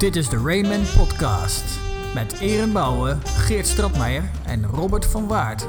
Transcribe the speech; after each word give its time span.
Dit 0.00 0.16
is 0.16 0.28
de 0.28 0.36
Rayman 0.44 0.82
Podcast. 0.96 1.64
Met 2.14 2.40
Eren 2.40 2.72
Bouwen, 2.72 3.20
Geert 3.26 3.66
Stratmeijer 3.66 4.30
en 4.46 4.66
Robert 4.66 5.06
van 5.06 5.26
Waard. 5.26 5.66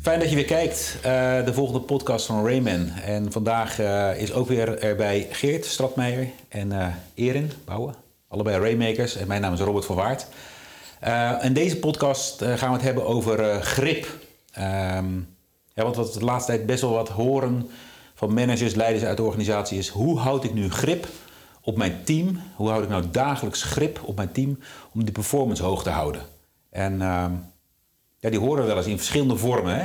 Fijn 0.00 0.18
dat 0.18 0.28
je 0.28 0.34
weer 0.34 0.44
kijkt. 0.44 0.96
Uh, 0.96 1.02
de 1.44 1.52
volgende 1.52 1.80
podcast 1.80 2.26
van 2.26 2.46
Rayman. 2.46 2.88
En 2.88 3.32
vandaag 3.32 3.80
uh, 3.80 4.20
is 4.20 4.32
ook 4.32 4.48
weer 4.48 4.78
erbij 4.78 5.28
Geert 5.30 5.64
Stratmeijer 5.64 6.28
en 6.48 6.70
uh, 6.70 6.86
Erin 7.14 7.50
Bouwen. 7.64 7.94
Allebei 8.28 8.58
Raymakers. 8.58 9.16
En 9.16 9.26
mijn 9.26 9.40
naam 9.40 9.52
is 9.52 9.60
Robert 9.60 9.84
van 9.84 9.96
Waard. 9.96 10.26
in 11.42 11.52
deze 11.52 11.76
podcast 11.76 12.44
gaan 12.44 12.68
we 12.68 12.74
het 12.74 12.82
hebben 12.82 13.06
over 13.06 13.62
grip. 13.62 14.06
Ja, 15.74 15.82
want 15.82 15.96
wat 15.96 16.12
we 16.12 16.18
de 16.18 16.24
laatste 16.24 16.52
tijd 16.52 16.66
best 16.66 16.80
wel 16.80 16.92
wat 16.92 17.08
horen 17.08 17.70
van 18.22 18.34
managers, 18.34 18.74
leiders 18.74 19.04
uit 19.04 19.16
de 19.16 19.22
organisatie 19.22 19.78
is... 19.78 19.88
hoe 19.88 20.18
houd 20.18 20.44
ik 20.44 20.54
nu 20.54 20.70
grip 20.70 21.08
op 21.60 21.76
mijn 21.76 22.04
team? 22.04 22.40
Hoe 22.56 22.68
houd 22.68 22.82
ik 22.82 22.88
nou 22.88 23.04
dagelijks 23.10 23.62
grip 23.62 24.00
op 24.04 24.16
mijn 24.16 24.32
team 24.32 24.58
om 24.94 25.04
die 25.04 25.12
performance 25.12 25.62
hoog 25.62 25.82
te 25.82 25.90
houden? 25.90 26.22
En 26.70 26.92
uh, 26.92 27.24
ja, 28.18 28.30
die 28.30 28.38
horen 28.38 28.62
we 28.62 28.68
wel 28.68 28.76
eens 28.76 28.86
in 28.86 28.96
verschillende 28.96 29.36
vormen. 29.36 29.78
Hè? 29.78 29.84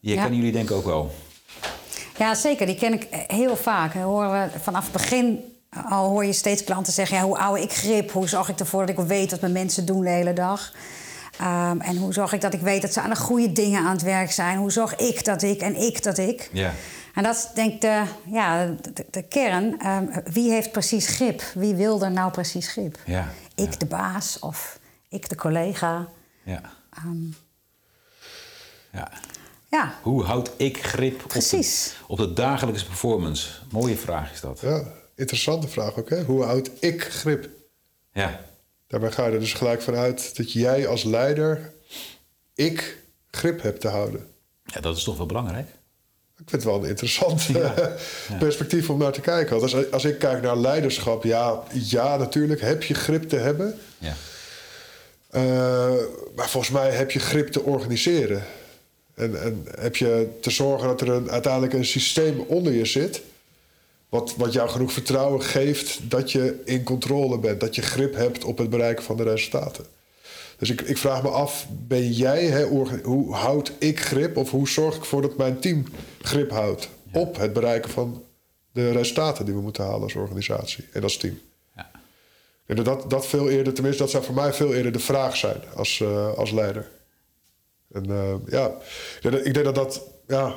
Die 0.00 0.14
kennen 0.14 0.36
jullie 0.36 0.52
denk 0.52 0.70
ik 0.70 0.76
ook 0.76 0.84
wel. 0.84 1.10
Ja, 2.18 2.34
zeker. 2.34 2.66
Die 2.66 2.74
ken 2.74 2.92
ik 2.92 3.06
heel 3.26 3.56
vaak. 3.56 3.94
horen 3.94 4.30
we 4.30 4.58
vanaf 4.58 4.82
het 4.82 4.92
begin 4.92 5.38
al 5.88 6.08
hoor 6.08 6.24
je 6.24 6.32
steeds 6.32 6.64
klanten 6.64 6.92
zeggen: 6.92 7.16
ja, 7.16 7.22
hoe 7.22 7.36
hou 7.36 7.60
ik 7.60 7.72
grip? 7.72 8.10
Hoe 8.10 8.28
zorg 8.28 8.48
ik 8.48 8.60
ervoor 8.60 8.86
dat 8.86 8.98
ik 8.98 9.04
weet 9.04 9.30
wat 9.30 9.40
mijn 9.40 9.52
mensen 9.52 9.86
doen 9.86 10.00
de 10.00 10.10
hele 10.10 10.32
dag? 10.32 10.72
Um, 11.40 11.80
en 11.80 11.96
hoe 11.96 12.12
zorg 12.12 12.32
ik 12.32 12.40
dat 12.40 12.54
ik 12.54 12.60
weet 12.60 12.82
dat 12.82 12.92
ze 12.92 13.00
aan 13.00 13.10
de 13.10 13.16
goede 13.16 13.52
dingen 13.52 13.84
aan 13.84 13.92
het 13.92 14.02
werk 14.02 14.32
zijn? 14.32 14.58
Hoe 14.58 14.72
zorg 14.72 14.96
ik 14.96 15.24
dat 15.24 15.42
ik 15.42 15.60
en 15.60 15.76
ik 15.76 16.02
dat 16.02 16.18
ik? 16.18 16.50
Ja. 16.52 16.72
En 17.14 17.22
dat 17.22 17.34
is 17.36 17.48
denk 17.54 17.72
ik 17.72 17.80
de, 17.80 18.04
ja, 18.26 18.66
de, 18.66 19.06
de 19.10 19.22
kern. 19.22 19.86
Um, 19.86 20.10
wie 20.24 20.50
heeft 20.50 20.72
precies 20.72 21.06
grip? 21.06 21.42
Wie 21.54 21.74
wil 21.74 22.02
er 22.02 22.10
nou 22.10 22.30
precies 22.30 22.68
grip? 22.68 22.98
Ja. 23.06 23.28
Ik 23.54 23.72
ja. 23.72 23.78
de 23.78 23.86
baas 23.86 24.38
of 24.38 24.78
ik 25.08 25.28
de 25.28 25.36
collega? 25.36 26.08
Ja. 26.42 26.60
Um, 27.04 27.34
ja. 28.92 29.10
ja. 29.70 29.94
Hoe 30.02 30.24
houd 30.24 30.50
ik 30.56 30.84
grip 30.84 31.22
precies. 31.26 31.94
Op, 32.06 32.16
de, 32.16 32.22
op 32.22 32.28
de 32.28 32.34
dagelijkse 32.34 32.86
performance? 32.86 33.48
Mooie 33.70 33.96
vraag 33.96 34.32
is 34.32 34.40
dat. 34.40 34.60
Ja, 34.60 34.84
interessante 35.14 35.68
vraag 35.68 35.98
ook. 35.98 36.10
Hè? 36.10 36.22
Hoe 36.22 36.44
houd 36.44 36.70
ik 36.80 37.02
grip? 37.02 37.48
Ja. 38.12 38.40
Daarbij 38.86 39.10
ga 39.10 39.26
je 39.26 39.32
er 39.32 39.40
dus 39.40 39.52
gelijk 39.52 39.82
vanuit 39.82 40.36
dat 40.36 40.52
jij 40.52 40.86
als 40.86 41.04
leider 41.04 41.72
ik 42.54 42.98
grip 43.30 43.62
hebt 43.62 43.80
te 43.80 43.88
houden. 43.88 44.26
Ja, 44.64 44.80
dat 44.80 44.96
is 44.96 45.04
toch 45.04 45.16
wel 45.16 45.26
belangrijk? 45.26 45.68
Ik 46.42 46.50
vind 46.50 46.62
het 46.62 46.72
wel 46.72 46.82
een 46.82 46.88
interessant 46.88 47.42
ja. 47.42 47.74
perspectief 48.38 48.90
om 48.90 48.98
naar 48.98 49.12
te 49.12 49.20
kijken. 49.20 49.60
Want 49.60 49.74
als, 49.74 49.90
als 49.90 50.04
ik 50.04 50.18
kijk 50.18 50.42
naar 50.42 50.56
leiderschap, 50.56 51.24
ja, 51.24 51.62
ja, 51.72 52.16
natuurlijk 52.16 52.60
heb 52.60 52.82
je 52.82 52.94
grip 52.94 53.28
te 53.28 53.36
hebben. 53.36 53.78
Ja. 53.98 54.14
Uh, 55.34 55.42
maar 56.34 56.48
volgens 56.48 56.72
mij 56.72 56.90
heb 56.90 57.10
je 57.10 57.18
grip 57.18 57.48
te 57.48 57.62
organiseren. 57.62 58.44
En, 59.14 59.42
en 59.42 59.66
heb 59.78 59.96
je 59.96 60.28
te 60.40 60.50
zorgen 60.50 60.88
dat 60.88 61.00
er 61.00 61.08
een, 61.08 61.30
uiteindelijk 61.30 61.72
een 61.72 61.84
systeem 61.84 62.40
onder 62.40 62.72
je 62.72 62.84
zit. 62.84 63.22
Wat, 64.08 64.34
wat 64.36 64.52
jou 64.52 64.68
genoeg 64.68 64.92
vertrouwen 64.92 65.42
geeft 65.42 65.98
dat 66.02 66.32
je 66.32 66.60
in 66.64 66.82
controle 66.82 67.38
bent. 67.38 67.60
Dat 67.60 67.74
je 67.74 67.82
grip 67.82 68.14
hebt 68.14 68.44
op 68.44 68.58
het 68.58 68.70
bereiken 68.70 69.04
van 69.04 69.16
de 69.16 69.22
resultaten. 69.22 69.84
Dus 70.62 70.70
ik, 70.70 70.80
ik 70.80 70.98
vraag 70.98 71.22
me 71.22 71.28
af, 71.28 71.66
ben 71.70 72.12
jij, 72.12 72.44
hè, 72.44 72.64
hoe 73.02 73.34
houd 73.34 73.72
ik 73.78 74.00
grip... 74.00 74.36
of 74.36 74.50
hoe 74.50 74.68
zorg 74.68 74.94
ik 74.94 75.00
ervoor 75.00 75.22
dat 75.22 75.36
mijn 75.36 75.60
team 75.60 75.84
grip 76.20 76.50
houdt... 76.50 76.88
Ja. 77.12 77.20
op 77.20 77.36
het 77.36 77.52
bereiken 77.52 77.90
van 77.90 78.24
de 78.72 78.90
resultaten 78.90 79.44
die 79.44 79.54
we 79.54 79.60
moeten 79.60 79.84
halen 79.84 80.02
als 80.02 80.14
organisatie 80.14 80.84
en 80.92 81.02
als 81.02 81.16
team. 81.16 81.38
Ja. 81.76 81.90
En 82.66 82.84
dat, 82.84 83.10
dat 83.10 83.26
veel 83.26 83.50
eerder, 83.50 83.72
tenminste, 83.74 84.02
dat 84.02 84.10
zou 84.10 84.24
voor 84.24 84.34
mij 84.34 84.52
veel 84.52 84.74
eerder 84.74 84.92
de 84.92 84.98
vraag 84.98 85.36
zijn 85.36 85.60
als, 85.74 85.98
uh, 85.98 86.32
als 86.32 86.50
leider. 86.50 86.90
En 87.92 88.08
uh, 88.08 88.34
ja, 88.46 88.74
ik 89.20 89.54
denk 89.54 89.64
dat 89.64 89.74
dat, 89.74 90.02
ja, 90.26 90.54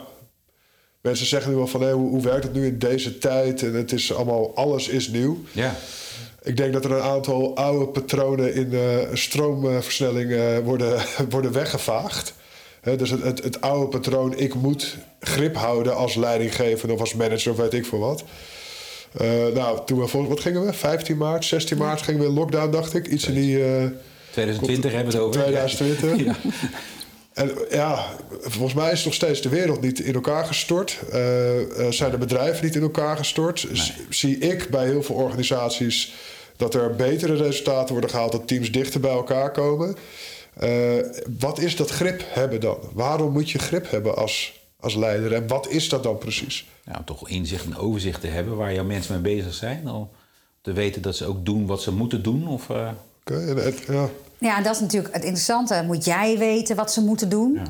Mensen 1.05 1.25
zeggen 1.25 1.51
nu 1.51 1.57
wel 1.57 1.67
van, 1.67 1.81
hé, 1.81 1.91
hoe, 1.91 2.09
hoe, 2.09 2.21
werkt 2.21 2.43
het 2.43 2.53
nu 2.53 2.65
in 2.65 2.79
deze 2.79 3.17
tijd? 3.17 3.63
En 3.63 3.73
het 3.73 3.91
is 3.91 4.13
allemaal, 4.13 4.55
alles 4.55 4.87
is 4.87 5.07
nieuw. 5.07 5.37
Ja. 5.51 5.75
Ik 6.43 6.57
denk 6.57 6.73
dat 6.73 6.85
er 6.85 6.91
een 6.91 7.01
aantal 7.01 7.55
oude 7.55 7.87
patronen 7.87 8.53
in 8.53 8.73
uh, 8.73 8.81
stroomversnelling 9.13 10.31
uh, 10.31 10.57
worden, 10.57 11.01
worden 11.29 11.51
weggevaagd. 11.51 12.33
He, 12.81 12.95
dus 12.95 13.09
het, 13.09 13.23
het, 13.23 13.43
het, 13.43 13.61
oude 13.61 13.87
patroon, 13.87 14.37
ik 14.37 14.53
moet 14.53 14.97
grip 15.19 15.55
houden 15.55 15.95
als 15.95 16.15
leidinggevende 16.15 16.93
of 16.93 16.99
als 16.99 17.13
manager 17.13 17.51
of 17.51 17.57
weet 17.57 17.73
ik 17.73 17.85
veel 17.85 17.99
wat. 17.99 18.23
Uh, 19.21 19.27
nou, 19.53 19.79
toen 19.85 19.99
we 19.99 20.07
volgens, 20.07 20.33
wat 20.33 20.41
gingen 20.41 20.65
we? 20.65 20.73
15 20.73 21.17
maart, 21.17 21.45
16 21.45 21.77
maart 21.77 22.01
gingen 22.01 22.21
we 22.21 22.27
in 22.27 22.33
lockdown, 22.33 22.71
dacht 22.71 22.93
ik. 22.93 23.07
Iets 23.07 23.27
in 23.27 23.33
die... 23.33 23.57
2020 24.31 24.91
hebben 24.91 25.11
we 25.11 25.17
het 25.17 25.27
over. 25.27 25.41
2020. 25.41 26.25
Ja. 26.25 26.35
En 27.35 27.51
ja, 27.69 28.05
volgens 28.41 28.73
mij 28.73 28.91
is 28.91 29.05
nog 29.05 29.13
steeds 29.13 29.41
de 29.41 29.49
wereld 29.49 29.81
niet 29.81 29.99
in 29.99 30.13
elkaar 30.13 30.45
gestort. 30.45 30.99
Uh, 31.13 31.59
uh, 31.59 31.91
zijn 31.91 32.11
de 32.11 32.17
bedrijven 32.17 32.65
niet 32.65 32.75
in 32.75 32.81
elkaar 32.81 33.17
gestort? 33.17 33.67
Nee. 33.71 33.91
Zie 34.09 34.37
ik 34.37 34.69
bij 34.69 34.85
heel 34.85 35.03
veel 35.03 35.15
organisaties 35.15 36.13
dat 36.57 36.73
er 36.73 36.95
betere 36.95 37.35
resultaten 37.35 37.91
worden 37.91 38.09
gehaald, 38.09 38.31
dat 38.31 38.47
teams 38.47 38.71
dichter 38.71 38.99
bij 38.99 39.11
elkaar 39.11 39.51
komen. 39.51 39.95
Uh, 40.63 40.69
wat 41.39 41.59
is 41.59 41.75
dat 41.75 41.89
grip 41.89 42.23
hebben 42.27 42.59
dan? 42.59 42.77
Waarom 42.93 43.31
moet 43.31 43.51
je 43.51 43.59
grip 43.59 43.89
hebben 43.89 44.15
als, 44.15 44.61
als 44.79 44.95
leider? 44.95 45.33
En 45.33 45.47
wat 45.47 45.69
is 45.69 45.89
dat 45.89 46.03
dan 46.03 46.17
precies? 46.17 46.67
Om 46.97 47.05
toch 47.05 47.29
inzicht 47.29 47.65
en 47.65 47.77
overzicht 47.77 48.21
te 48.21 48.27
hebben 48.27 48.55
waar 48.55 48.73
jouw 48.73 48.83
mensen 48.83 49.21
mee 49.21 49.35
bezig 49.35 49.53
zijn. 49.53 49.89
Om 49.89 50.09
te 50.61 50.73
weten 50.73 51.01
dat 51.01 51.15
ze 51.15 51.25
ook 51.25 51.45
doen 51.45 51.65
wat 51.65 51.81
ze 51.81 51.91
moeten 51.91 52.23
doen. 52.23 52.47
Of, 52.47 52.69
okay, 52.69 53.73
ja. 53.87 54.09
Ja, 54.39 54.61
dat 54.61 54.75
is 54.75 54.81
natuurlijk 54.81 55.13
het 55.13 55.23
interessante. 55.23 55.83
Moet 55.85 56.05
jij 56.05 56.37
weten 56.37 56.75
wat 56.75 56.91
ze 56.91 57.01
moeten 57.01 57.29
doen? 57.29 57.53
Ja. 57.53 57.63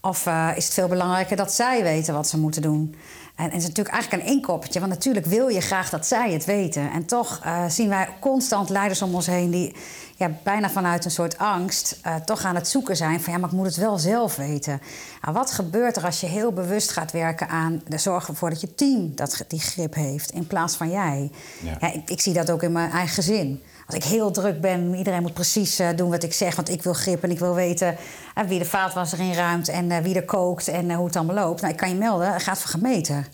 Of 0.00 0.26
uh, 0.26 0.50
is 0.56 0.64
het 0.64 0.74
veel 0.74 0.88
belangrijker 0.88 1.36
dat 1.36 1.52
zij 1.52 1.82
weten 1.82 2.14
wat 2.14 2.28
ze 2.28 2.38
moeten 2.38 2.62
doen? 2.62 2.94
En, 3.34 3.44
en 3.44 3.50
het 3.50 3.62
is 3.62 3.68
natuurlijk 3.68 3.94
eigenlijk 3.94 4.22
een 4.22 4.32
inkoppertje. 4.32 4.80
Want 4.80 4.92
natuurlijk 4.92 5.26
wil 5.26 5.48
je 5.48 5.60
graag 5.60 5.90
dat 5.90 6.06
zij 6.06 6.32
het 6.32 6.44
weten. 6.44 6.90
En 6.92 7.06
toch 7.06 7.40
uh, 7.44 7.68
zien 7.68 7.88
wij 7.88 8.08
constant 8.20 8.68
leiders 8.68 9.02
om 9.02 9.14
ons 9.14 9.26
heen... 9.26 9.50
die 9.50 9.74
ja, 10.16 10.30
bijna 10.42 10.70
vanuit 10.70 11.04
een 11.04 11.10
soort 11.10 11.38
angst 11.38 12.00
uh, 12.06 12.14
toch 12.14 12.44
aan 12.44 12.54
het 12.54 12.68
zoeken 12.68 12.96
zijn... 12.96 13.20
van 13.20 13.32
ja, 13.32 13.38
maar 13.38 13.48
ik 13.48 13.54
moet 13.54 13.66
het 13.66 13.76
wel 13.76 13.98
zelf 13.98 14.36
weten. 14.36 14.80
Nou, 15.22 15.34
wat 15.34 15.50
gebeurt 15.50 15.96
er 15.96 16.04
als 16.04 16.20
je 16.20 16.26
heel 16.26 16.52
bewust 16.52 16.90
gaat 16.90 17.12
werken 17.12 17.48
aan... 17.48 17.82
de 17.88 17.98
zorg 17.98 18.28
ervoor 18.28 18.50
dat 18.50 18.60
je 18.60 18.74
team 18.74 19.12
dat, 19.14 19.44
die 19.48 19.60
grip 19.60 19.94
heeft... 19.94 20.30
in 20.30 20.46
plaats 20.46 20.76
van 20.76 20.90
jij? 20.90 21.30
Ja. 21.62 21.76
Ja, 21.80 21.92
ik, 21.92 22.10
ik 22.10 22.20
zie 22.20 22.32
dat 22.32 22.50
ook 22.50 22.62
in 22.62 22.72
mijn 22.72 22.90
eigen 22.90 23.14
gezin 23.14 23.62
als 23.88 23.96
ik 23.96 24.04
heel 24.04 24.30
druk 24.30 24.60
ben, 24.60 24.94
iedereen 24.94 25.22
moet 25.22 25.34
precies 25.34 25.80
uh, 25.80 25.88
doen 25.96 26.10
wat 26.10 26.22
ik 26.22 26.32
zeg. 26.32 26.56
Want 26.56 26.68
ik 26.68 26.82
wil 26.82 26.92
grip 26.92 27.22
en 27.22 27.30
ik 27.30 27.38
wil 27.38 27.54
weten 27.54 27.96
uh, 28.38 28.44
wie 28.44 28.58
de 28.58 28.64
vaatwasser 28.64 29.20
inruimt 29.20 29.68
en 29.68 29.90
uh, 29.90 29.98
wie 29.98 30.14
er 30.14 30.24
kookt 30.24 30.68
en 30.68 30.92
hoe 30.92 31.06
het 31.06 31.16
allemaal 31.16 31.34
loopt. 31.34 31.60
Nou, 31.60 31.72
ik 31.72 31.78
kan 31.78 31.88
je 31.88 31.94
melden, 31.94 32.32
het 32.32 32.42
gaat 32.42 32.58
voor 32.58 32.70
gemeten. 32.70 33.26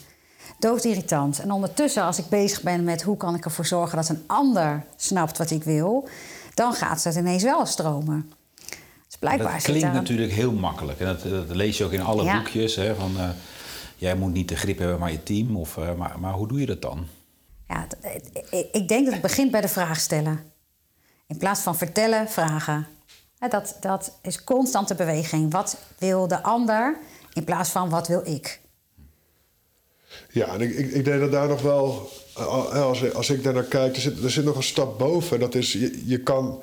Doodirritant. 0.59 1.41
En 1.41 1.51
ondertussen, 1.51 2.03
als 2.03 2.19
ik 2.19 2.29
bezig 2.29 2.63
ben 2.63 2.85
met 2.85 3.03
hoe 3.03 3.17
kan 3.17 3.35
ik 3.35 3.45
ervoor 3.45 3.67
zorgen 3.67 3.97
dat 3.97 4.09
een 4.09 4.23
ander 4.27 4.85
snapt 4.97 5.39
wat 5.39 5.51
ik 5.51 5.65
wil, 5.65 6.09
dan 6.55 6.73
gaat 6.73 7.05
het 7.05 7.17
ineens 7.17 7.43
wel 7.43 7.67
stromen. 7.67 8.33
Dus 9.07 9.17
blijkbaar 9.19 9.53
dat 9.53 9.63
klinkt 9.63 9.93
natuurlijk 9.93 10.33
heel 10.33 10.53
makkelijk. 10.53 11.01
En 11.01 11.07
dat, 11.07 11.23
dat, 11.23 11.57
lees 11.57 11.79
je 11.79 11.85
ook 11.85 11.93
in 11.93 12.03
alle 12.03 12.25
Ja. 12.25 12.37
boekjes. 12.37 12.77
Hè, 12.77 12.95
van, 12.95 13.17
jij 13.97 14.15
moet 14.15 14.33
niet 14.33 14.49
de 14.49 14.57
grip 14.57 14.79
hebben, 14.79 14.99
maar 14.99 15.13
je 15.13 15.23
team. 15.23 15.57
Of, 15.57 15.79
maar, 15.97 16.17
maar 16.21 16.33
hoe 16.33 16.49
doe 16.49 16.61
je 16.61 16.67
dat 16.67 16.83
dan? 16.83 17.07
Ja, 17.75 17.87
ik 18.73 18.89
denk 18.89 19.05
dat 19.05 19.13
het 19.13 19.23
begint 19.23 19.51
bij 19.51 19.61
de 19.61 19.69
vraag 19.69 20.01
stellen. 20.01 20.53
In 21.27 21.37
plaats 21.37 21.61
van 21.61 21.77
vertellen, 21.77 22.29
vragen. 22.29 22.87
Dat, 23.49 23.77
dat 23.81 24.19
is 24.23 24.45
constante 24.45 24.95
beweging. 24.95 25.53
Wat 25.53 25.77
wil 25.99 26.29
de 26.29 26.43
ander 26.43 26.99
in 27.33 27.45
plaats 27.45 27.71
van 27.71 27.91
wat 27.91 28.09
wil 28.09 28.23
ik? 28.25 28.61
Ja, 30.31 30.47
en 30.55 30.61
ik, 30.61 30.79
ik, 30.79 31.05
denk 31.05 31.21
dat 31.21 31.33
daar 31.33 31.49
nog 31.49 31.63
wel, 31.63 32.11
als, 32.73 33.15
als 33.15 33.31
ik 33.31 33.43
daar 33.43 33.53
naar 33.53 33.63
kijk, 33.63 33.95
er 33.95 34.03
zit, 34.03 34.23
er 34.23 34.31
zit 34.31 34.45
nog 34.45 34.57
een 34.57 34.63
stap 34.63 34.99
boven. 34.99 35.41
Dat 35.41 35.55
is, 35.55 35.73
je, 35.73 36.03
je 36.07 36.23
kan, 36.23 36.63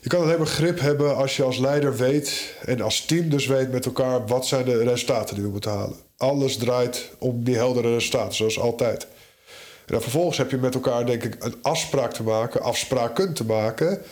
je 0.00 0.08
kan 0.08 0.26
maar 0.26 0.46
grip 0.46 0.80
hebben 0.80 1.16
als 1.16 1.36
je 1.36 1.42
als 1.42 1.58
leider 1.58 1.96
weet 1.96 2.54
en 2.64 2.80
als 2.80 3.04
team 3.04 3.28
dus 3.28 3.46
weet 3.46 3.72
met 3.72 3.86
elkaar 3.86 4.26
wat 4.26 4.46
zijn 4.46 4.64
de 4.64 4.82
resultaten 4.82 5.34
die 5.34 5.44
we 5.44 5.50
moeten 5.50 5.70
halen. 5.70 5.96
Alles 6.16 6.56
draait 6.56 7.10
om 7.18 7.44
die 7.44 7.56
heldere 7.56 7.92
resultaten, 7.94 8.34
zoals 8.34 8.58
altijd. 8.58 9.06
En 9.86 9.92
dan 9.92 10.02
vervolgens 10.02 10.38
heb 10.38 10.50
je 10.50 10.56
met 10.56 10.74
elkaar, 10.74 11.06
denk 11.06 11.22
ik, 11.22 11.44
een 11.44 11.54
afspraak 11.62 12.12
te 12.12 12.22
maken, 12.22 12.62
afspraken 12.62 13.34
te 13.34 13.44
maken 13.44 14.02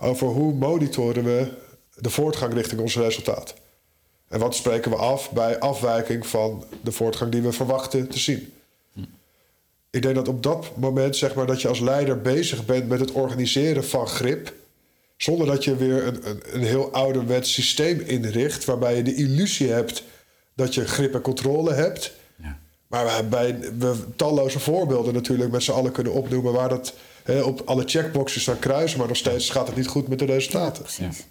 over 0.00 0.26
hoe 0.26 0.54
monitoren 0.54 1.24
we 1.24 1.52
de 1.94 2.10
voortgang 2.10 2.52
richting 2.52 2.80
ons 2.80 2.96
resultaat. 2.96 3.54
En 4.28 4.38
wat 4.40 4.54
spreken 4.54 4.90
we 4.90 4.96
af 4.96 5.30
bij 5.30 5.58
afwijking 5.58 6.26
van 6.26 6.64
de 6.82 6.92
voortgang 6.92 7.30
die 7.30 7.42
we 7.42 7.52
verwachten 7.52 8.08
te 8.08 8.18
zien. 8.18 8.52
Ik 9.90 10.02
denk 10.02 10.14
dat 10.14 10.28
op 10.28 10.42
dat 10.42 10.76
moment, 10.76 11.16
zeg 11.16 11.34
maar, 11.34 11.46
dat 11.46 11.62
je 11.62 11.68
als 11.68 11.80
leider 11.80 12.20
bezig 12.20 12.64
bent 12.64 12.88
met 12.88 13.00
het 13.00 13.12
organiseren 13.12 13.84
van 13.84 14.06
grip. 14.06 14.52
Zonder 15.16 15.46
dat 15.46 15.64
je 15.64 15.76
weer 15.76 16.06
een, 16.06 16.28
een, 16.28 16.40
een 16.52 16.62
heel 16.62 16.92
ouderwets 16.92 17.52
systeem 17.52 18.00
inricht. 18.00 18.64
waarbij 18.64 18.96
je 18.96 19.02
de 19.02 19.14
illusie 19.14 19.70
hebt 19.70 20.02
dat 20.54 20.74
je 20.74 20.86
grip 20.86 21.14
en 21.14 21.20
controle 21.20 21.72
hebt. 21.72 22.12
Ja. 22.94 23.02
Maar 23.02 23.28
we 23.30 23.36
hebben 23.36 24.14
talloze 24.16 24.58
voorbeelden 24.58 25.14
natuurlijk 25.14 25.50
met 25.50 25.62
z'n 25.62 25.72
allen 25.72 25.92
kunnen 25.92 26.12
opnoemen 26.12 26.52
waar 26.52 26.68
dat 26.68 26.94
hè, 27.22 27.40
op 27.40 27.62
alle 27.64 27.82
checkboxes 27.86 28.42
staan 28.42 28.58
kruisen, 28.58 28.98
maar 28.98 29.08
nog 29.08 29.16
steeds 29.16 29.50
gaat 29.50 29.66
het 29.66 29.76
niet 29.76 29.86
goed 29.86 30.08
met 30.08 30.18
de 30.18 30.24
resultaten. 30.24 30.82
Precies. 30.82 31.26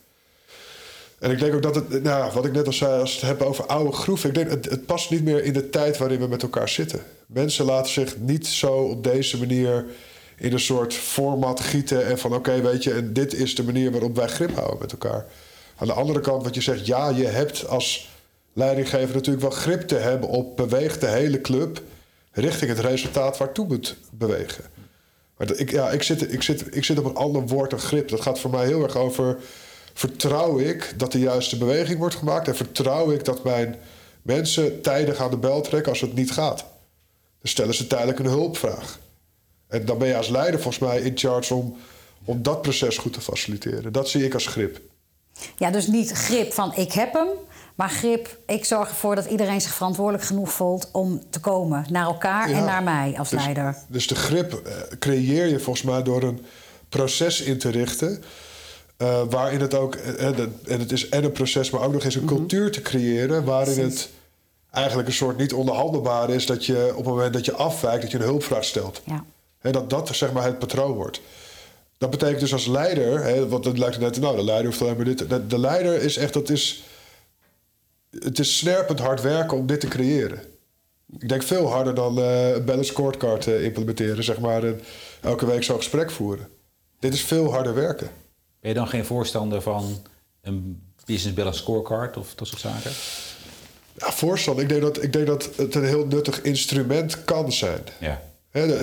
En 1.20 1.32
ik 1.32 1.40
denk 1.40 1.54
ook 1.54 1.62
dat 1.62 1.76
het, 1.76 2.04
nou, 2.04 2.32
wat 2.34 2.46
ik 2.46 2.52
net 2.52 2.66
al 2.66 2.74
zei, 2.74 3.00
als 3.00 3.14
we 3.14 3.20
het 3.20 3.28
hebben 3.28 3.48
over 3.48 3.66
oude 3.66 3.92
groeven, 3.92 4.30
ik 4.30 4.36
denk 4.36 4.50
het, 4.50 4.70
het 4.70 4.86
past 4.86 5.10
niet 5.10 5.24
meer 5.24 5.44
in 5.44 5.54
de 5.54 5.70
tijd 5.70 5.98
waarin 5.98 6.20
we 6.20 6.28
met 6.28 6.44
elkaar 6.44 6.70
zitten. 6.70 7.02
Mensen 7.26 7.66
laten 7.66 7.92
zich 7.92 8.18
niet 8.20 8.48
zo 8.48 8.74
op 8.74 9.04
deze 9.04 9.38
manier 9.38 9.86
in 10.38 10.54
een 10.54 10.60
soort 10.60 10.94
format 10.94 11.60
gieten 11.60 12.06
en 12.06 12.20
van 12.20 12.34
oké, 12.34 12.62
weet 12.62 12.84
je, 12.84 12.94
en 12.94 13.14
dit 13.14 13.34
is 13.34 13.56
de 13.56 13.64
manier 13.64 13.92
waarop 13.92 14.16
wij 14.16 14.28
grip 14.28 14.56
houden 14.56 14.78
met 14.80 14.92
elkaar. 14.92 15.26
Aan 15.76 15.88
de 15.88 15.94
andere 15.94 16.20
kant, 16.20 16.44
wat 16.44 16.56
je 16.56 16.62
zegt, 16.62 16.86
ja, 16.86 17.10
je 17.10 17.26
hebt 17.26 17.68
als 17.68 18.10
leidinggever 18.54 19.16
natuurlijk 19.16 19.44
wel 19.44 19.52
grip 19.52 19.82
te 19.82 19.96
hebben 19.96 20.30
op 20.30 20.58
beweegt 20.58 21.02
de 21.02 21.08
hele 21.08 21.42
club 21.42 21.82
richting 22.32 22.70
het 22.70 22.80
resultaat 22.80 23.38
waartoe 23.38 23.68
moet 23.68 23.96
bewegen. 24.12 24.64
Maar 25.38 25.52
ik, 25.52 25.72
ja, 25.72 25.90
ik, 25.90 26.04
zit, 26.04 26.34
ik, 26.34 26.42
zit, 26.42 26.76
ik 26.76 26.84
zit 26.84 27.00
op 27.00 27.06
een 27.06 27.16
ander 27.16 27.48
woord 27.48 27.70
dan 27.70 27.80
grip. 27.80 28.10
Dat 28.10 28.22
gaat 28.22 28.40
voor 28.40 28.52
mij 28.52 28.66
heel 28.66 28.84
erg 28.84 28.96
over 28.96 29.38
vertrouw 29.94 30.60
ik 30.60 30.94
dat 30.98 31.12
de 31.12 31.20
juiste 31.20 31.58
beweging 31.58 32.00
wordt 32.00 32.16
gemaakt 32.16 32.48
en 32.48 32.56
vertrouw 32.56 33.12
ik 33.12 33.26
dat 33.26 33.44
mijn 33.44 33.76
mensen 34.22 34.82
tijdig 34.82 35.20
aan 35.20 35.30
de 35.30 35.38
bel 35.38 35.62
trekken 35.62 35.92
als 35.92 36.02
het 36.02 36.16
niet 36.16 36.32
gaat. 36.32 36.60
Dan 37.40 37.52
stellen 37.52 37.74
ze 37.74 37.88
tijdelijk 37.88 38.20
een 38.20 38.26
hulpvraag. 38.26 39.00
En 39.68 39.86
dan 39.86 39.98
ben 39.98 40.08
je 40.08 40.16
als 40.16 40.30
leider 40.30 40.62
volgens 40.62 40.84
mij 40.84 41.02
in 41.02 41.18
charge 41.18 41.54
om, 41.54 41.78
om 42.24 42.44
dat 42.44 42.62
proces 42.62 42.98
goed 42.98 43.14
te 43.14 43.22
faciliteren. 43.22 43.94
Dat 43.94 44.10
zie 44.10 44.26
ik 44.26 44.34
als 44.34 44.48
grip. 44.48 44.82
Ja, 45.58 45.72
dus 45.72 45.88
niet 45.88 46.12
grip 46.12 46.54
van 46.54 46.76
ik 46.76 46.92
heb 46.92 47.14
hem, 47.14 47.28
maar 47.76 47.90
grip 47.90 48.38
ik 48.46 48.66
zorg 48.66 48.90
ervoor 48.90 49.16
dat 49.16 49.26
iedereen 49.26 49.62
zich 49.62 49.74
verantwoordelijk 49.74 50.24
genoeg 50.24 50.52
voelt 50.52 50.90
om 50.92 51.22
te 51.30 51.40
komen 51.40 51.86
naar 51.90 52.06
elkaar 52.06 52.50
en 52.50 52.64
naar 52.66 52.84
mij 52.84 53.16
als 53.18 53.30
Dus- 53.30 53.42
leider. 53.44 53.76
Dus 53.88 54.08
de 54.08 54.16
grip 54.16 54.54
eh, 54.54 54.74
creëer 55.00 55.48
je 55.48 55.60
volgens 55.60 55.86
mij 55.86 56.04
door 56.04 56.24
een 56.24 56.46
proces 56.90 57.42
in 57.42 57.58
te 57.58 57.70
richten. 57.70 58.24
eh, 58.98 59.22
waarin 59.30 59.62
het 59.62 59.74
ook, 59.74 59.96
eh, 59.96 60.28
en 60.28 60.80
het 60.80 60.92
is 60.92 61.10
en 61.10 61.24
een 61.24 61.32
proces, 61.32 61.70
maar 61.70 61.82
ook 61.82 61.94
nog 61.94 62.04
eens 62.04 62.16
een 62.16 62.26
cultuur 62.26 62.72
te 62.72 62.82
creëren. 62.82 63.44
waarin 63.44 63.74
Precies. 63.74 64.02
het 64.02 64.10
eigenlijk 64.72 65.08
een 65.08 65.14
soort 65.14 65.38
niet 65.38 65.54
onderhandelbaar 65.54 66.30
is 66.30 66.46
dat 66.46 66.66
je 66.66 66.88
op 66.92 66.98
het 66.98 67.06
moment 67.06 67.34
dat 67.34 67.46
je 67.46 67.54
afwijkt, 67.54 68.02
dat 68.02 68.12
je 68.12 68.18
een 68.18 68.24
hulpvraag 68.24 68.64
stelt. 68.64 69.02
Ja. 69.06 69.24
Hè, 69.60 69.72
dat 69.72 69.90
dat 69.90 70.10
zeg 70.16 70.32
maar 70.32 70.44
het 70.44 70.60
patroon 70.60 70.92
wordt. 70.92 71.22
Dat 71.98 72.10
betekent 72.10 72.40
dus 72.40 72.54
als 72.54 72.66
leider, 72.68 73.24
hè, 73.24 73.48
want 73.48 73.66
het 73.66 73.78
lijkt 73.78 74.00
net, 74.00 74.20
nou, 74.20 74.36
de 74.36 74.44
leider 74.44 74.66
hoeft 74.66 74.82
alleen 74.82 74.96
maar 74.96 75.06
dit. 75.06 75.30
De, 75.30 75.48
de 75.48 75.60
leider 75.60 76.02
is 76.02 76.18
echt, 76.18 76.34
dat 76.34 76.50
is, 76.50 76.84
het 78.20 78.40
is 78.40 78.58
snerpend 78.58 79.00
hard 79.00 79.22
werken 79.22 79.58
om 79.58 79.68
dit 79.68 79.80
te 79.80 79.88
creëren. 79.88 80.40
Ik 81.20 81.30
denk 81.30 81.44
veel 81.44 81.72
harder 81.72 81.96
dan 81.96 82.20
eh, 82.20 82.54
een 82.54 82.66
balance 82.66 82.92
scorecard 82.92 83.48
eh, 83.48 83.64
implementeren, 83.64 84.24
zeg 84.24 84.40
maar, 84.40 84.64
en 84.64 84.82
elke 85.22 85.46
week 85.46 85.64
zo'n 85.64 85.78
gesprek 85.78 86.12
voeren. 86.12 86.48
Dit 87.00 87.14
is 87.14 87.22
veel 87.22 87.52
harder 87.52 87.74
werken. 87.74 88.10
Ben 88.60 88.72
je 88.72 88.78
dan 88.78 88.88
geen 88.88 89.06
voorstander 89.06 89.62
van 89.62 90.02
een 90.42 90.82
business 91.06 91.36
balance 91.36 91.60
scorecard 91.60 92.18
of 92.18 92.36
dat 92.36 92.48
soort 92.48 92.62
zaken? 92.62 92.92
Ja, 93.98 94.12
voorstand. 94.12 94.60
Ik 94.60 94.70
denk, 94.70 94.82
dat, 94.82 95.04
ik 95.04 95.14
denk 95.14 95.28
dat 95.28 95.50
het 95.56 95.76
een 95.76 95.86
heel 95.86 96.06
nuttig 96.06 96.42
instrument 96.42 97.24
kan 97.24 97.52
zijn. 97.52 97.84
Ja. 98.00 98.22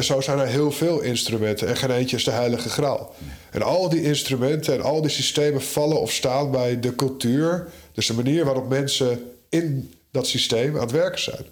Zo 0.01 0.21
zijn 0.21 0.39
er 0.39 0.47
heel 0.47 0.73
veel 0.73 1.01
instrumenten 1.01 1.69
en 1.69 1.77
geen 1.77 1.91
eentje 1.91 2.17
is 2.17 2.25
de 2.25 2.31
heilige 2.31 2.69
graal. 2.69 3.15
En 3.51 3.63
al 3.63 3.89
die 3.89 4.03
instrumenten 4.03 4.75
en 4.75 4.83
al 4.83 5.01
die 5.01 5.11
systemen 5.11 5.63
vallen 5.63 6.01
of 6.01 6.13
staan 6.13 6.51
bij 6.51 6.81
de 6.81 6.95
cultuur. 6.95 7.69
Dus 7.93 8.07
de 8.07 8.15
manier 8.15 8.45
waarop 8.45 8.69
mensen 8.69 9.31
in 9.49 9.95
dat 10.11 10.27
systeem 10.27 10.75
aan 10.75 10.81
het 10.81 10.91
werken 10.91 11.21
zijn. 11.21 11.45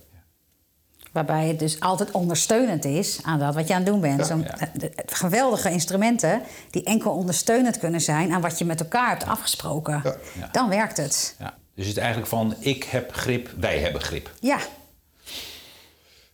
Waarbij 1.12 1.46
het 1.48 1.58
dus 1.58 1.80
altijd 1.80 2.10
ondersteunend 2.10 2.84
is 2.84 3.18
aan 3.22 3.38
dat 3.38 3.54
wat 3.54 3.68
je 3.68 3.74
aan 3.74 3.80
het 3.82 3.88
doen 3.88 4.00
bent. 4.00 4.18
Ja. 4.18 4.24
Zo'n- 4.24 4.40
Ja. 4.42 4.70
de- 4.72 4.78
de- 4.78 4.92
geweldige 5.06 5.70
instrumenten 5.70 6.42
die 6.70 6.84
enkel 6.84 7.12
ondersteunend 7.12 7.78
kunnen 7.78 8.00
zijn 8.00 8.32
aan 8.32 8.40
wat 8.40 8.58
je 8.58 8.64
met 8.64 8.80
elkaar 8.80 9.08
hebt 9.08 9.24
afgesproken. 9.26 10.00
Ja. 10.04 10.16
Ja. 10.38 10.48
Dan 10.52 10.68
werkt 10.68 10.96
het. 10.96 11.34
ja. 11.38 11.56
Dus 11.74 11.86
het 11.86 11.96
is 11.96 12.02
eigenlijk 12.02 12.28
van 12.30 12.54
ik 12.58 12.84
heb 12.84 13.12
grip, 13.14 13.50
wij 13.60 13.78
hebben 13.78 14.00
grip. 14.00 14.30
Ja. 14.40 14.58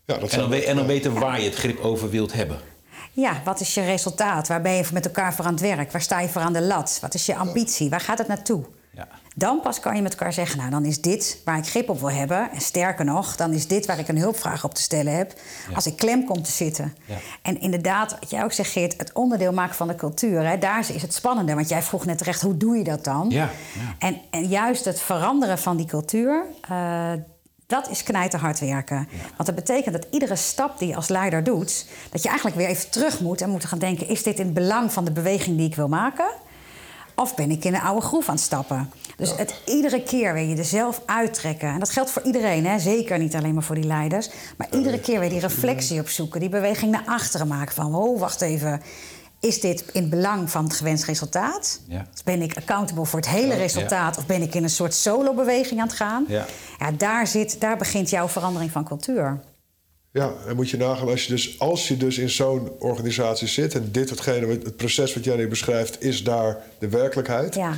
Ja, 0.04 0.18
dat 0.18 0.30
En 0.32 0.38
dan, 0.38 0.48
we- 0.50 0.64
en 0.64 0.76
dan 0.76 0.86
weten 0.86 1.12
waar 1.18 1.40
je 1.40 1.44
het 1.48 1.54
grip 1.58 1.78
over 1.78 2.10
wilt 2.10 2.32
hebben. 2.32 2.58
ja, 3.12 3.40
wat 3.44 3.60
is 3.60 3.74
je 3.74 3.80
resultaat? 3.84 4.48
Waar 4.48 4.62
ben 4.62 4.72
je 4.72 4.84
met 4.92 5.04
elkaar 5.06 5.34
voor 5.34 5.44
aan 5.44 5.52
het 5.52 5.60
werk? 5.60 5.92
Waar 5.92 6.02
sta 6.02 6.20
je 6.20 6.28
voor 6.28 6.42
aan 6.42 6.52
de 6.52 6.62
lat? 6.62 6.98
Wat 7.00 7.14
is 7.14 7.26
je 7.26 7.36
ambitie? 7.36 7.90
Waar 7.90 8.00
gaat 8.00 8.18
het 8.18 8.26
naartoe? 8.28 8.64
Ja. 8.94 9.08
Dan 9.36 9.60
pas 9.60 9.80
kan 9.80 9.96
je 9.96 10.02
met 10.02 10.12
elkaar 10.12 10.32
zeggen, 10.32 10.58
nou 10.58 10.70
dan 10.70 10.84
is 10.84 11.00
dit 11.00 11.40
waar 11.44 11.58
ik 11.58 11.66
grip 11.66 11.88
op 11.88 12.00
wil 12.00 12.10
hebben. 12.10 12.50
En 12.50 12.60
sterker 12.60 13.04
nog, 13.04 13.36
dan 13.36 13.52
is 13.52 13.66
dit 13.66 13.86
waar 13.86 13.98
ik 13.98 14.08
een 14.08 14.18
hulpvraag 14.18 14.64
op 14.64 14.74
te 14.74 14.82
stellen 14.82 15.16
heb. 15.16 15.32
Als 15.74 15.86
ik 15.86 15.96
klem 15.96 16.24
kom 16.24 16.42
te 16.42 16.52
zitten. 16.52 16.96
Ja. 17.04 17.16
En 17.42 17.60
inderdaad, 17.60 18.16
wat 18.20 18.30
jij 18.30 18.44
ook 18.44 18.52
zegt 18.52 18.70
Geert, 18.70 18.94
het 18.96 19.12
onderdeel 19.12 19.52
maken 19.52 19.74
van 19.74 19.88
de 19.88 19.94
cultuur. 19.94 20.46
Hè, 20.46 20.58
daar 20.58 20.78
is 20.78 21.02
het 21.02 21.14
spannende. 21.14 21.54
Want 21.54 21.68
jij 21.68 21.82
vroeg 21.82 22.04
net 22.04 22.18
terecht, 22.18 22.40
hoe 22.40 22.56
doe 22.56 22.76
je 22.76 22.84
dat 22.84 23.04
dan? 23.04 23.30
Ja. 23.30 23.50
En, 23.98 24.20
en 24.30 24.44
juist 24.44 24.84
het 24.84 25.00
veranderen 25.00 25.58
van 25.58 25.76
die 25.76 25.86
cultuur... 25.86 26.44
eh, 26.68 27.12
dat 27.66 27.90
is 27.90 28.02
knijterhard 28.02 28.60
werken. 28.60 29.08
Want 29.36 29.46
dat 29.46 29.54
betekent 29.54 29.94
dat 29.94 30.06
iedere 30.10 30.36
stap 30.36 30.78
die 30.78 30.88
je 30.88 30.96
als 30.96 31.08
leider 31.08 31.44
doet... 31.44 31.86
dat 32.10 32.22
je 32.22 32.28
eigenlijk 32.28 32.56
weer 32.58 32.68
even 32.68 32.90
terug 32.90 33.20
moet 33.20 33.40
en 33.40 33.50
moet 33.50 33.64
gaan 33.64 33.78
denken... 33.78 34.08
is 34.08 34.22
dit 34.22 34.38
in 34.38 34.44
het 34.44 34.54
belang 34.54 34.92
van 34.92 35.04
de 35.04 35.12
beweging 35.12 35.56
die 35.56 35.66
ik 35.66 35.76
wil 35.76 35.88
maken? 35.88 36.28
Of 37.14 37.34
ben 37.34 37.50
ik 37.50 37.64
in 37.64 37.74
een 37.74 37.80
oude 37.80 38.06
groef 38.06 38.28
aan 38.28 38.34
het 38.34 38.44
stappen? 38.44 38.90
Dus 39.16 39.36
het 39.36 39.54
iedere 39.66 40.02
keer 40.02 40.32
weer 40.32 40.48
je 40.48 40.56
er 40.56 40.64
zelf 40.64 41.02
uittrekken. 41.06 41.68
En 41.68 41.78
dat 41.78 41.90
geldt 41.90 42.10
voor 42.10 42.22
iedereen, 42.22 42.66
hè? 42.66 42.78
zeker 42.78 43.18
niet 43.18 43.34
alleen 43.34 43.54
maar 43.54 43.62
voor 43.62 43.74
die 43.74 43.84
leiders. 43.84 44.30
Maar 44.56 44.68
iedere 44.70 45.00
keer 45.00 45.20
weer 45.20 45.28
die 45.28 45.40
reflectie 45.40 46.00
opzoeken. 46.00 46.40
Die 46.40 46.48
beweging 46.48 46.90
naar 46.90 47.04
achteren 47.06 47.48
maken 47.48 47.74
van... 47.74 47.94
oh, 47.94 48.20
wacht 48.20 48.40
even, 48.40 48.82
is 49.40 49.60
dit 49.60 49.84
in 49.92 50.00
het 50.00 50.10
belang 50.10 50.50
van 50.50 50.64
het 50.64 50.74
gewenst 50.74 51.04
resultaat? 51.04 51.80
Ja. 51.88 52.06
Ben 52.24 52.42
ik 52.42 52.56
accountable 52.56 53.04
voor 53.04 53.18
het 53.18 53.28
hele 53.28 53.52
Ja. 53.52 53.58
resultaat... 53.58 54.18
of 54.18 54.26
ben 54.26 54.42
ik 54.42 54.54
in 54.54 54.62
een 54.62 54.70
soort 54.70 54.94
solo-beweging 54.94 55.80
aan 55.80 55.86
het 55.86 55.96
gaan? 55.96 56.24
Ja. 56.28 56.44
Ja, 56.78 56.90
daar, 56.90 57.26
zit, 57.26 57.60
daar 57.60 57.76
begint 57.76 58.10
jouw 58.10 58.28
verandering 58.28 58.70
van 58.70 58.84
cultuur. 58.84 59.40
Ja, 60.14 60.32
en 60.46 60.56
moet 60.56 60.70
je 60.70 60.76
nagaan 60.76 61.08
als 61.08 61.24
je 61.24 61.32
dus, 61.32 61.58
als 61.58 61.88
je 61.88 61.96
dus 61.96 62.18
in 62.18 62.30
zo'n 62.30 62.70
organisatie 62.78 63.48
zit... 63.48 63.74
en 63.74 63.88
dit 63.92 64.10
hetgene, 64.10 64.46
wat- 64.46 64.62
het 64.62 64.76
proces 64.76 65.14
wat 65.14 65.24
jij 65.24 65.36
nu 65.36 65.48
beschrijft, 65.48 66.02
is 66.02 66.22
daar 66.22 66.56
de 66.78 66.88
werkelijkheid... 66.88 67.54
Ja, 67.54 67.76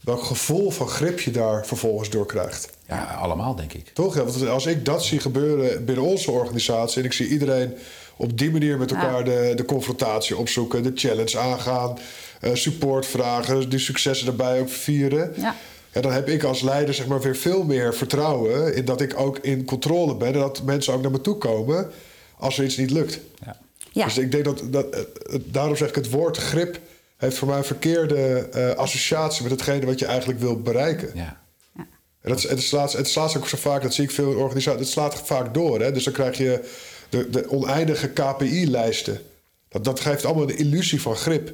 welk 0.00 0.22
gevoel 0.22 0.70
van 0.70 0.88
grip 0.88 1.20
je 1.20 1.30
daar 1.30 1.66
vervolgens 1.66 2.10
door 2.10 2.26
krijgt. 2.26 2.68
Ja, 2.88 3.04
allemaal 3.04 3.54
denk 3.54 3.72
ik. 3.72 3.88
Toch? 3.92 4.14
Ja, 4.14 4.24
want 4.24 4.48
als 4.48 4.66
ik 4.66 4.84
dat 4.84 5.04
zie 5.04 5.20
gebeuren 5.20 5.84
binnen 5.84 6.04
onze 6.04 6.30
organisatie... 6.30 6.98
en 6.98 7.04
ik 7.04 7.12
zie 7.12 7.28
iedereen 7.28 7.74
op 8.16 8.38
die 8.38 8.50
manier 8.50 8.78
met 8.78 8.90
elkaar 8.90 9.24
de, 9.24 9.52
de 9.56 9.64
confrontatie 9.64 10.36
opzoeken... 10.36 10.82
de 10.82 10.92
challenge 10.94 11.38
aangaan, 11.38 11.98
eh, 12.40 12.54
support 12.54 13.06
vragen, 13.06 13.68
die 13.68 13.78
successen 13.78 14.26
erbij 14.26 14.60
ook 14.60 14.70
vieren... 14.70 15.32
Ja. 15.36 15.54
Ja, 15.96 16.02
dan 16.02 16.12
heb 16.12 16.28
ik 16.28 16.42
als 16.42 16.62
leider 16.62 16.94
zeg 16.94 17.06
maar, 17.06 17.20
weer 17.20 17.36
veel 17.36 17.64
meer 17.64 17.94
vertrouwen... 17.94 18.74
in 18.74 18.84
dat 18.84 19.00
ik 19.00 19.20
ook 19.20 19.38
in 19.38 19.64
controle 19.64 20.16
ben... 20.16 20.26
en 20.26 20.38
dat 20.40 20.62
mensen 20.62 20.92
ook 20.92 21.02
naar 21.02 21.10
me 21.10 21.20
toe 21.20 21.38
komen 21.38 21.90
als 22.38 22.58
er 22.58 22.64
iets 22.64 22.76
niet 22.76 22.90
lukt. 22.90 23.20
Ja. 23.44 23.56
ja. 23.92 24.04
Dus 24.04 24.18
ik 24.18 24.30
denk 24.30 24.44
dat, 24.44 24.62
dat 24.64 24.94
eh, 24.94 25.38
daarom 25.44 25.76
zeg 25.76 25.88
ik 25.88 25.94
het 25.94 26.10
woord 26.10 26.36
grip... 26.36 26.78
heeft 27.16 27.36
voor 27.36 27.48
mij 27.48 27.56
een 27.56 27.64
verkeerde 27.64 28.48
eh, 28.52 28.70
associatie 28.70 29.42
met 29.42 29.52
hetgene 29.52 29.86
wat 29.86 29.98
je 29.98 30.06
eigenlijk 30.06 30.40
wil 30.40 30.60
bereiken. 30.60 31.10
Ja. 31.14 31.40
En 32.20 32.32
dat 32.32 32.42
het, 32.42 32.62
slaat, 32.62 32.92
het 32.92 33.08
slaat 33.08 33.36
ook 33.36 33.48
zo 33.48 33.56
vaak, 33.56 33.82
dat 33.82 33.94
zie 33.94 34.04
ik 34.04 34.10
veel 34.10 34.30
in 34.30 34.36
organisaties, 34.36 34.80
het 34.80 34.88
slaat 34.88 35.26
vaak 35.26 35.54
door. 35.54 35.80
Hè? 35.80 35.92
Dus 35.92 36.04
dan 36.04 36.12
krijg 36.12 36.38
je 36.38 36.68
de, 37.08 37.30
de 37.30 37.50
oneindige 37.50 38.08
KPI-lijsten. 38.08 39.20
Dat, 39.68 39.84
dat 39.84 40.00
geeft 40.00 40.24
allemaal 40.24 40.48
een 40.48 40.58
illusie 40.58 41.00
van 41.00 41.16
grip. 41.16 41.52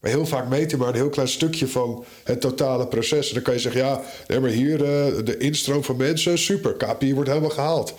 Maar 0.00 0.10
heel 0.10 0.26
vaak 0.26 0.48
meet 0.48 0.70
je 0.70 0.76
maar 0.76 0.88
een 0.88 0.94
heel 0.94 1.08
klein 1.08 1.28
stukje 1.28 1.68
van 1.68 2.04
het 2.24 2.40
totale 2.40 2.86
proces. 2.86 3.28
En 3.28 3.34
dan 3.34 3.42
kan 3.42 3.54
je 3.54 3.60
zeggen, 3.60 3.80
ja, 3.80 4.00
nee, 4.26 4.40
maar 4.40 4.50
hier 4.50 4.74
eh, 4.84 5.24
de 5.24 5.36
instroom 5.36 5.84
van 5.84 5.96
mensen, 5.96 6.38
super, 6.38 6.72
KPI 6.74 7.14
wordt 7.14 7.28
helemaal 7.28 7.50
gehaald. 7.50 7.94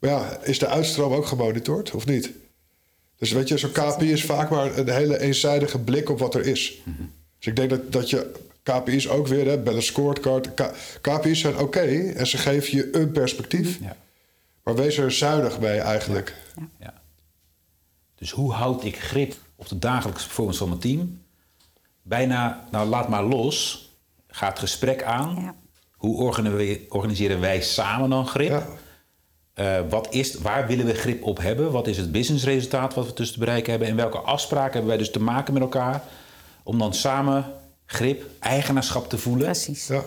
Maar 0.00 0.10
ja, 0.10 0.38
is 0.42 0.58
de 0.58 0.66
uitstroom 0.66 1.12
ook 1.12 1.26
gemonitord 1.26 1.90
of 1.90 2.06
niet? 2.06 2.30
Dus 3.18 3.30
weet 3.32 3.48
je, 3.48 3.58
zo'n 3.58 3.72
KPI 3.72 4.12
is 4.12 4.24
vaak 4.24 4.50
maar 4.50 4.78
een 4.78 4.88
hele 4.88 5.20
eenzijdige 5.20 5.78
blik 5.78 6.10
op 6.10 6.18
wat 6.18 6.34
er 6.34 6.46
is. 6.46 6.82
Dus 7.38 7.46
ik 7.46 7.56
denk 7.56 7.70
dat, 7.70 7.92
dat 7.92 8.10
je 8.10 8.32
KPI's 8.62 9.08
ook 9.08 9.26
weer, 9.26 9.46
hè, 9.46 9.58
balance 9.58 9.86
scorecard. 9.86 10.54
K- 10.54 10.72
KPI's 11.00 11.40
zijn 11.40 11.58
oké 11.58 11.80
en 12.16 12.26
ze 12.26 12.38
geven 12.38 12.76
je 12.76 12.94
een 12.96 13.10
perspectief. 13.12 13.78
Ja. 13.80 13.96
Maar 14.62 14.74
wees 14.74 14.98
er 14.98 15.12
zuinig 15.12 15.60
mee 15.60 15.78
eigenlijk. 15.78 16.34
Ja. 16.80 16.94
Dus 18.14 18.30
hoe 18.30 18.52
houd 18.52 18.84
ik 18.84 18.98
grip 18.98 19.34
op 19.56 19.68
de 19.68 19.78
dagelijkse 19.78 20.24
performance 20.26 20.58
van 20.58 20.68
mijn 20.68 20.80
team? 20.80 21.20
Bijna, 22.08 22.64
nou 22.70 22.88
laat 22.88 23.08
maar 23.08 23.22
los, 23.24 23.88
ga 24.28 24.48
het 24.48 24.58
gesprek 24.58 25.02
aan. 25.02 25.36
Ja. 25.40 25.54
Hoe 25.96 26.16
organi- 26.16 26.80
organiseren 26.88 27.40
wij 27.40 27.60
samen 27.60 28.10
dan 28.10 28.26
grip? 28.26 28.50
Ja. 28.50 28.66
Eh, 29.54 29.80
wat 29.90 30.06
is, 30.10 30.34
waar 30.34 30.66
willen 30.66 30.86
we 30.86 30.94
grip 30.94 31.22
op 31.22 31.38
hebben? 31.38 31.72
Wat 31.72 31.86
is 31.86 31.96
het 31.96 32.12
businessresultaat 32.12 32.94
wat 32.94 33.06
we 33.06 33.12
tussen 33.12 33.34
te 33.38 33.44
bereiken 33.44 33.70
hebben? 33.70 33.88
En 33.88 33.96
welke 33.96 34.18
afspraken 34.18 34.72
hebben 34.72 34.88
wij 34.88 34.96
dus 34.98 35.10
te 35.10 35.20
maken 35.20 35.52
met 35.52 35.62
elkaar? 35.62 36.02
Om 36.62 36.78
dan 36.78 36.94
samen 36.94 37.44
grip, 37.86 38.24
eigenaarschap 38.40 39.08
te 39.08 39.18
voelen. 39.18 39.44
precies. 39.44 39.86
Ja. 39.86 40.02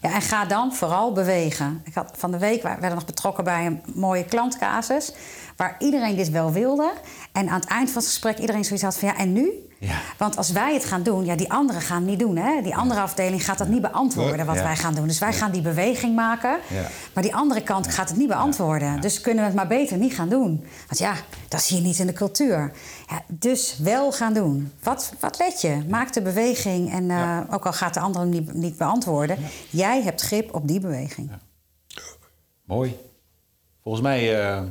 Ja, 0.00 0.14
en 0.14 0.22
ga 0.22 0.44
dan 0.44 0.72
vooral 0.74 1.12
bewegen. 1.12 1.82
Ik 1.84 1.94
had 1.94 2.10
van 2.16 2.30
de 2.30 2.38
week 2.38 2.62
we 2.62 2.68
werden 2.68 2.94
nog 2.94 3.04
betrokken 3.04 3.44
bij 3.44 3.66
een 3.66 3.82
mooie 3.94 4.24
klantcasus. 4.24 5.12
Waar 5.56 5.76
iedereen 5.78 6.16
dit 6.16 6.30
wel 6.30 6.52
wilde. 6.52 6.92
En 7.32 7.48
aan 7.48 7.60
het 7.60 7.68
eind 7.68 7.90
van 7.90 7.98
het 8.02 8.10
gesprek 8.10 8.38
iedereen 8.38 8.64
zoiets 8.64 8.84
had 8.84 8.98
van 8.98 9.08
ja, 9.08 9.16
en 9.16 9.32
nu? 9.32 9.69
Ja. 9.80 10.00
Want 10.16 10.36
als 10.36 10.50
wij 10.50 10.74
het 10.74 10.84
gaan 10.84 11.02
doen, 11.02 11.24
ja, 11.24 11.36
die 11.36 11.52
anderen 11.52 11.82
gaan 11.82 11.96
het 11.96 12.06
niet 12.06 12.18
doen. 12.18 12.36
Hè? 12.36 12.62
Die 12.62 12.76
andere 12.76 13.00
afdeling 13.00 13.44
gaat 13.44 13.58
dat 13.58 13.68
niet 13.68 13.80
beantwoorden 13.80 14.46
wat 14.46 14.60
wij 14.60 14.76
gaan 14.76 14.94
doen. 14.94 15.06
Dus 15.06 15.18
wij 15.18 15.32
gaan 15.32 15.50
die 15.50 15.62
beweging 15.62 16.14
maken. 16.14 16.58
Ja. 16.68 16.88
Maar 17.12 17.22
die 17.22 17.34
andere 17.34 17.62
kant 17.62 17.86
gaat 17.86 18.08
het 18.08 18.18
niet 18.18 18.28
beantwoorden. 18.28 19.00
Dus 19.00 19.20
kunnen 19.20 19.42
we 19.42 19.48
het 19.48 19.58
maar 19.58 19.66
beter 19.66 19.96
niet 19.96 20.14
gaan 20.14 20.28
doen. 20.28 20.66
Want 20.86 20.98
ja, 20.98 21.14
dat 21.48 21.60
is 21.60 21.68
hier 21.68 21.80
niet 21.80 21.98
in 21.98 22.06
de 22.06 22.12
cultuur. 22.12 22.72
Ja, 23.08 23.22
dus 23.28 23.76
wel 23.78 24.12
gaan 24.12 24.34
doen. 24.34 24.72
Wat, 24.82 25.12
wat 25.20 25.38
let 25.38 25.60
je? 25.60 25.84
Maak 25.88 26.12
de 26.12 26.22
beweging. 26.22 26.92
En 26.92 27.10
eh, 27.10 27.40
ook 27.50 27.66
al 27.66 27.72
gaat 27.72 27.94
de 27.94 28.00
ander 28.00 28.20
hem 28.20 28.30
niet, 28.30 28.54
niet 28.54 28.76
beantwoorden... 28.76 29.38
jij 29.70 30.02
hebt 30.02 30.20
grip 30.20 30.54
op 30.54 30.68
die 30.68 30.80
beweging. 30.80 31.30
Mooi. 32.64 32.96
Volgens 33.82 34.04
mij 34.04 34.40
eh, 34.40 34.62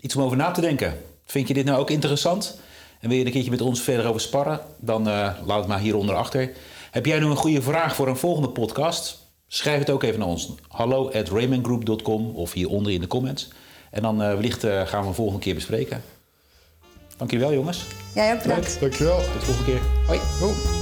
iets 0.00 0.16
om 0.16 0.22
over 0.22 0.36
na 0.36 0.50
te 0.50 0.60
denken. 0.60 0.94
Vind 1.24 1.48
je 1.48 1.54
dit 1.54 1.64
nou 1.64 1.78
ook 1.78 1.90
interessant? 1.90 2.64
En 3.06 3.12
wil 3.12 3.20
je 3.20 3.26
een 3.26 3.32
keertje 3.32 3.50
met 3.50 3.60
ons 3.60 3.80
verder 3.80 4.06
over 4.06 4.20
sparren? 4.20 4.60
Dan 4.78 5.08
eh, 5.08 5.30
laat 5.44 5.58
het 5.58 5.66
maar 5.66 5.78
hieronder 5.78 6.14
achter. 6.14 6.50
Heb 6.90 7.06
jij 7.06 7.18
nu 7.18 7.24
een 7.24 7.36
goede 7.36 7.62
vraag 7.62 7.94
voor 7.94 8.08
een 8.08 8.16
volgende 8.16 8.48
podcast? 8.48 9.18
Schrijf 9.48 9.78
het 9.78 9.90
ook 9.90 10.02
even 10.02 10.18
naar 10.18 10.28
ons. 10.28 10.54
Hallo 10.68 11.10
at 11.10 11.28
raymondgroup.com 11.28 12.30
of 12.34 12.52
hieronder 12.52 12.92
in 12.92 13.00
de 13.00 13.06
comments. 13.06 13.48
En 13.90 14.02
dan 14.02 14.22
eh, 14.22 14.28
wellicht 14.28 14.64
eh, 14.64 14.86
gaan 14.86 15.02
we 15.02 15.08
een 15.08 15.14
volgende 15.14 15.40
keer 15.40 15.54
bespreken. 15.54 16.02
Dankjewel 17.16 17.52
jongens. 17.52 17.84
Jij 18.14 18.34
ook 18.34 18.42
bedankt. 18.42 18.80
Dankjewel. 18.80 19.16
Tot 19.16 19.32
de 19.32 19.40
volgende 19.40 19.72
keer. 19.72 19.80
Hoi. 20.06 20.18
Oh. 20.18 20.75